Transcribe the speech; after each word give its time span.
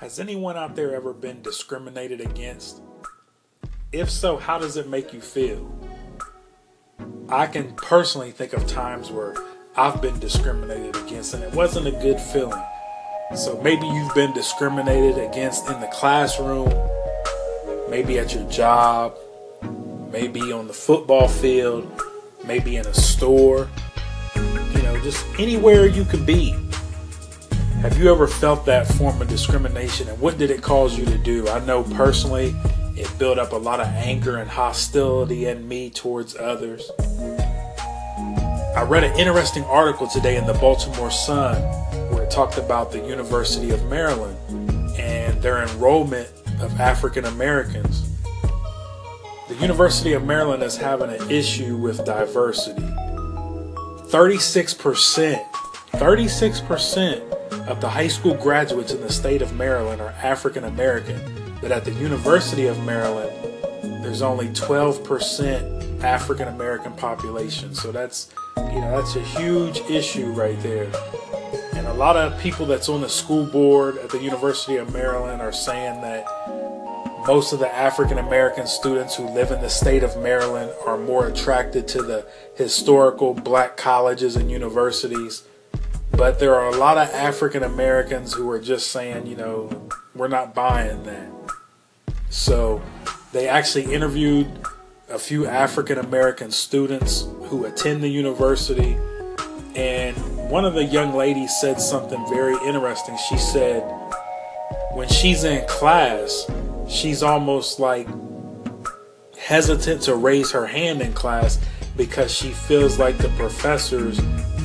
Has 0.00 0.18
anyone 0.18 0.56
out 0.56 0.76
there 0.76 0.94
ever 0.94 1.12
been 1.12 1.42
discriminated 1.42 2.22
against? 2.22 2.80
If 3.92 4.08
so, 4.10 4.38
how 4.38 4.56
does 4.56 4.78
it 4.78 4.88
make 4.88 5.12
you 5.12 5.20
feel? 5.20 5.70
I 7.28 7.46
can 7.46 7.74
personally 7.74 8.30
think 8.30 8.54
of 8.54 8.66
times 8.66 9.10
where 9.10 9.34
I've 9.76 10.00
been 10.00 10.18
discriminated 10.18 10.96
against 10.96 11.34
and 11.34 11.44
it 11.44 11.52
wasn't 11.52 11.86
a 11.86 11.90
good 11.90 12.18
feeling. 12.18 12.64
So 13.36 13.60
maybe 13.62 13.86
you've 13.86 14.14
been 14.14 14.32
discriminated 14.32 15.18
against 15.18 15.68
in 15.68 15.78
the 15.82 15.88
classroom, 15.88 16.72
maybe 17.90 18.18
at 18.18 18.34
your 18.34 18.48
job, 18.50 19.14
maybe 20.10 20.50
on 20.50 20.66
the 20.66 20.72
football 20.72 21.28
field, 21.28 21.86
maybe 22.46 22.76
in 22.76 22.86
a 22.86 22.94
store, 22.94 23.68
you 24.34 24.82
know, 24.82 24.98
just 25.02 25.26
anywhere 25.38 25.86
you 25.86 26.06
could 26.06 26.24
be. 26.24 26.56
Have 27.80 27.96
you 27.96 28.12
ever 28.12 28.26
felt 28.26 28.66
that 28.66 28.86
form 28.86 29.22
of 29.22 29.28
discrimination 29.28 30.06
and 30.06 30.20
what 30.20 30.36
did 30.36 30.50
it 30.50 30.60
cause 30.60 30.98
you 30.98 31.06
to 31.06 31.16
do? 31.16 31.48
I 31.48 31.64
know 31.64 31.82
personally 31.82 32.54
it 32.94 33.10
built 33.18 33.38
up 33.38 33.52
a 33.52 33.56
lot 33.56 33.80
of 33.80 33.86
anger 33.86 34.36
and 34.36 34.50
hostility 34.50 35.46
in 35.46 35.66
me 35.66 35.88
towards 35.88 36.36
others. 36.36 36.90
I 38.76 38.84
read 38.86 39.02
an 39.04 39.18
interesting 39.18 39.64
article 39.64 40.06
today 40.06 40.36
in 40.36 40.46
the 40.46 40.52
Baltimore 40.52 41.10
Sun 41.10 41.56
where 42.12 42.24
it 42.24 42.30
talked 42.30 42.58
about 42.58 42.92
the 42.92 43.00
University 43.00 43.70
of 43.70 43.82
Maryland 43.86 44.36
and 45.00 45.40
their 45.40 45.62
enrollment 45.62 46.28
of 46.60 46.78
African 46.78 47.24
Americans. 47.24 48.10
The 49.48 49.56
University 49.58 50.12
of 50.12 50.22
Maryland 50.22 50.62
is 50.62 50.76
having 50.76 51.08
an 51.08 51.30
issue 51.30 51.78
with 51.78 52.04
diversity. 52.04 52.82
36%, 54.10 55.42
36% 55.92 57.39
of 57.68 57.80
the 57.80 57.88
high 57.88 58.08
school 58.08 58.34
graduates 58.34 58.92
in 58.92 59.00
the 59.00 59.12
state 59.12 59.42
of 59.42 59.54
Maryland 59.54 60.00
are 60.00 60.14
African 60.22 60.64
American, 60.64 61.20
but 61.60 61.72
at 61.72 61.84
the 61.84 61.92
University 61.92 62.66
of 62.66 62.82
Maryland, 62.84 63.30
there's 64.04 64.22
only 64.22 64.48
12% 64.48 66.02
African 66.02 66.48
American 66.48 66.92
population. 66.92 67.74
So 67.74 67.92
that's, 67.92 68.32
you 68.56 68.80
know, 68.80 68.90
that's 68.96 69.16
a 69.16 69.20
huge 69.20 69.78
issue 69.90 70.32
right 70.32 70.60
there. 70.62 70.90
And 71.74 71.86
a 71.86 71.94
lot 71.94 72.16
of 72.16 72.38
people 72.40 72.66
that's 72.66 72.88
on 72.88 73.00
the 73.00 73.08
school 73.08 73.46
board 73.46 73.98
at 73.98 74.10
the 74.10 74.22
University 74.22 74.76
of 74.76 74.92
Maryland 74.92 75.40
are 75.40 75.52
saying 75.52 76.00
that 76.02 76.26
most 77.26 77.52
of 77.52 77.58
the 77.58 77.72
African 77.72 78.18
American 78.18 78.66
students 78.66 79.14
who 79.14 79.28
live 79.28 79.50
in 79.50 79.60
the 79.60 79.68
state 79.68 80.02
of 80.02 80.16
Maryland 80.16 80.72
are 80.86 80.96
more 80.96 81.26
attracted 81.26 81.86
to 81.88 82.02
the 82.02 82.26
historical 82.56 83.34
black 83.34 83.76
colleges 83.76 84.36
and 84.36 84.50
universities 84.50 85.42
but 86.12 86.38
there 86.38 86.54
are 86.54 86.68
a 86.68 86.76
lot 86.76 86.98
of 86.98 87.08
African 87.14 87.62
Americans 87.62 88.32
who 88.32 88.50
are 88.50 88.60
just 88.60 88.90
saying, 88.90 89.26
you 89.26 89.36
know, 89.36 89.88
we're 90.14 90.28
not 90.28 90.54
buying 90.54 91.02
that. 91.04 91.30
So 92.28 92.82
they 93.32 93.48
actually 93.48 93.92
interviewed 93.92 94.50
a 95.08 95.18
few 95.18 95.46
African 95.46 95.98
American 95.98 96.50
students 96.50 97.26
who 97.44 97.64
attend 97.64 98.02
the 98.02 98.08
university. 98.08 98.96
And 99.74 100.16
one 100.50 100.64
of 100.64 100.74
the 100.74 100.84
young 100.84 101.14
ladies 101.14 101.56
said 101.60 101.80
something 101.80 102.24
very 102.28 102.56
interesting. 102.66 103.16
She 103.28 103.38
said, 103.38 103.82
when 104.92 105.08
she's 105.08 105.44
in 105.44 105.66
class, 105.66 106.50
she's 106.88 107.22
almost 107.22 107.80
like 107.80 108.08
hesitant 109.38 110.02
to 110.02 110.14
raise 110.14 110.52
her 110.52 110.66
hand 110.66 111.02
in 111.02 111.12
class 111.12 111.58
because 111.96 112.32
she 112.32 112.50
feels 112.50 112.98
like 112.98 113.18
the 113.18 113.28
professors 113.30 114.20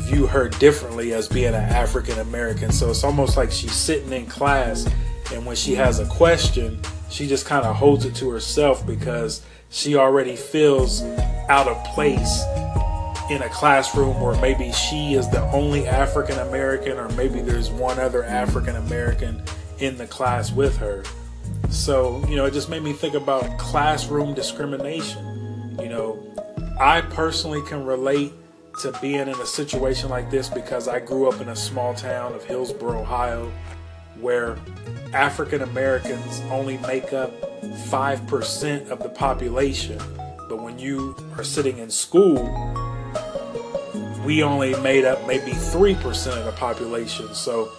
view 0.06 0.28
her 0.28 0.48
differently 0.48 1.14
as 1.14 1.28
being 1.28 1.54
an 1.54 1.56
African 1.56 2.20
American. 2.20 2.72
So 2.72 2.90
it's 2.90 3.04
almost 3.04 3.38
like 3.38 3.52
she's 3.52 3.74
sitting 3.74 4.14
in 4.14 4.26
class, 4.26 4.88
and 5.34 5.46
when 5.46 5.56
she 5.56 5.76
has 5.76 6.00
a 6.00 6.06
question, 6.06 6.80
she 7.10 7.28
just 7.28 7.46
kind 7.46 7.66
of 7.66 7.76
holds 7.76 8.06
it 8.06 8.16
to 8.16 8.30
herself 8.30 8.86
because 8.86 9.42
she 9.70 9.96
already 9.96 10.36
feels 10.36 11.02
out 11.50 11.68
of 11.68 11.84
place 11.94 12.44
in 13.30 13.42
a 13.42 13.50
classroom, 13.50 14.22
where 14.22 14.40
maybe 14.40 14.72
she 14.72 15.16
is 15.16 15.28
the 15.30 15.42
only 15.52 15.88
African 15.88 16.38
American, 16.40 16.98
or 16.98 17.10
maybe 17.10 17.42
there's 17.42 17.72
one 17.72 18.00
other 18.00 18.24
African 18.24 18.76
American 18.76 19.44
in 19.80 19.98
the 19.98 20.06
class 20.06 20.52
with 20.52 20.78
her. 20.78 21.04
So, 21.70 22.24
you 22.28 22.36
know, 22.36 22.46
it 22.46 22.54
just 22.54 22.70
made 22.70 22.84
me 22.84 22.94
think 22.94 23.16
about 23.16 23.58
classroom 23.58 24.36
discrimination. 24.36 25.76
You 25.80 25.90
know, 25.90 26.20
I 26.80 27.02
personally 27.02 27.64
can 27.64 27.84
relate 27.84 28.32
to 28.80 28.92
being 29.02 29.22
in 29.22 29.30
a 29.30 29.46
situation 29.46 30.10
like 30.10 30.30
this 30.30 30.50
because 30.50 30.88
I 30.88 31.00
grew 31.00 31.30
up 31.30 31.40
in 31.42 31.50
a 31.50 31.56
small 31.56 31.94
town 31.94 32.34
of 32.34 32.44
Hillsboro, 32.44 33.02
Ohio, 33.02 33.52
where 34.20 34.58
African 35.14 35.62
Americans 35.62 36.42
only 36.52 36.78
make 36.80 37.14
up 37.14 37.32
5% 37.62 38.90
of 38.90 39.00
the 39.00 39.10
population. 39.10 39.98
But 40.50 40.62
when 40.62 40.78
you 40.78 41.16
are 41.38 41.44
sitting 41.44 41.78
in 41.78 41.90
school, 41.90 42.44
we 44.26 44.44
only 44.44 44.76
made 44.82 45.06
up 45.06 45.26
maybe 45.28 45.52
3% 45.52 46.38
of 46.38 46.46
the 46.46 46.52
population. 46.52 47.34
So 47.34 47.72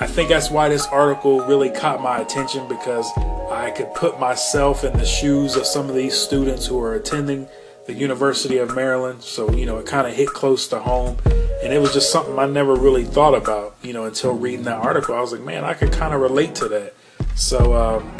I 0.00 0.06
think 0.06 0.28
that's 0.28 0.50
why 0.50 0.68
this 0.68 0.86
article 0.86 1.40
really 1.40 1.70
caught 1.70 2.00
my 2.00 2.18
attention 2.18 2.66
because 2.68 3.10
I 3.50 3.72
could 3.76 3.92
put 3.94 4.20
myself 4.20 4.84
in 4.84 4.96
the 4.96 5.04
shoes 5.04 5.56
of 5.56 5.66
some 5.66 5.88
of 5.88 5.96
these 5.96 6.14
students 6.16 6.66
who 6.66 6.80
are 6.80 6.94
attending 6.94 7.48
the 7.88 7.94
University 7.94 8.58
of 8.58 8.76
Maryland. 8.76 9.22
So, 9.22 9.50
you 9.50 9.64
know, 9.64 9.78
it 9.78 9.86
kind 9.86 10.06
of 10.06 10.12
hit 10.12 10.28
close 10.28 10.68
to 10.68 10.78
home. 10.78 11.16
And 11.64 11.72
it 11.72 11.80
was 11.80 11.94
just 11.94 12.12
something 12.12 12.38
I 12.38 12.46
never 12.46 12.74
really 12.74 13.04
thought 13.04 13.34
about, 13.34 13.76
you 13.82 13.94
know, 13.94 14.04
until 14.04 14.34
reading 14.34 14.64
that 14.66 14.76
article. 14.76 15.14
I 15.14 15.20
was 15.20 15.32
like, 15.32 15.40
man, 15.40 15.64
I 15.64 15.72
could 15.72 15.90
kind 15.90 16.12
of 16.14 16.20
relate 16.20 16.54
to 16.56 16.68
that. 16.68 16.94
So, 17.34 17.74
um, 17.74 18.14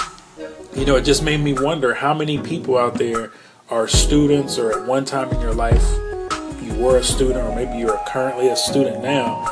you 0.75 0.87
know, 0.87 0.97
it 0.97 1.05
just 1.05 1.23
made 1.23 1.41
me 1.41 1.53
wonder 1.53 1.93
how 1.93 2.15
many 2.15 2.39
people 2.39 2.79
out 2.79 2.95
there 2.95 3.31
are 3.69 3.87
students 3.87 4.59
or 4.59 4.73
at 4.73 4.89
one 4.89 5.05
time 5.05 5.29
in 5.31 5.41
your 5.43 5.53
life 5.53 5.87
you 6.63 6.73
were 6.83 6.97
a 6.97 7.05
student 7.05 7.39
or 7.39 7.55
maybe 7.55 7.79
you're 7.79 8.01
currently 8.09 8.49
a 8.49 8.57
student 8.57 9.03
now. 9.03 9.45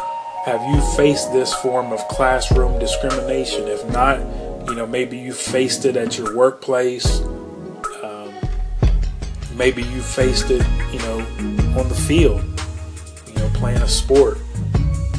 Have 0.47 0.63
you 0.75 0.81
faced 0.97 1.31
this 1.35 1.53
form 1.57 1.93
of 1.93 1.99
classroom 2.09 2.79
discrimination? 2.79 3.69
If 3.69 3.87
not, 3.91 4.21
you 4.67 4.77
know, 4.77 4.87
maybe 4.87 5.19
you 5.19 5.35
faced 5.35 5.85
it 5.85 5.97
at 5.97 6.17
your 6.17 6.35
workplace 6.35 7.21
maybe 9.57 9.83
you 9.83 10.01
faced 10.01 10.51
it, 10.51 10.65
you 10.93 10.99
know, 11.01 11.19
on 11.79 11.89
the 11.89 11.95
field, 12.07 12.43
you 13.27 13.35
know, 13.35 13.51
playing 13.55 13.81
a 13.83 13.89
sport. 13.89 14.39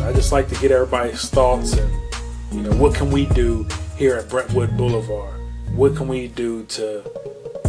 I 0.02 0.14
just 0.14 0.32
like 0.32 0.48
to 0.50 0.56
get 0.56 0.72
everybody's 0.72 1.30
thoughts 1.30 1.74
and, 1.74 1.92
you 2.52 2.62
know, 2.62 2.72
what 2.78 2.96
can 2.96 3.12
we 3.12 3.26
do 3.28 3.68
here 3.98 4.16
at 4.16 4.30
Brentwood 4.30 4.78
Boulevard? 4.78 5.42
What 5.72 5.96
can 5.96 6.08
we 6.08 6.28
do 6.28 6.64
to 6.66 7.04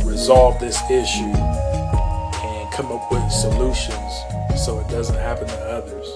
resolve 0.05 0.61
this 0.61 0.78
issue 0.91 1.25
and 1.25 2.73
come 2.73 2.93
up 2.93 3.11
with 3.11 3.31
solutions 3.33 4.12
so 4.57 4.78
it 4.78 4.89
doesn't 4.89 5.17
happen 5.17 5.47
to 5.49 5.59
others? 5.65 6.07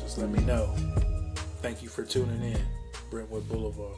Just 0.00 0.18
let 0.18 0.30
me 0.30 0.40
know. 0.44 0.74
Thank 1.62 1.82
you 1.82 1.88
for 1.88 2.04
tuning 2.04 2.42
in, 2.42 2.60
Brentwood 3.10 3.48
Boulevard. 3.48 3.96